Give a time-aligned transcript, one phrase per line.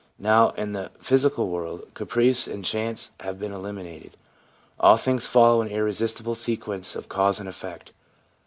[0.17, 4.17] Now, in the physical world, caprice and chance have been eliminated.
[4.79, 7.91] All things follow an irresistible sequence of cause and effect.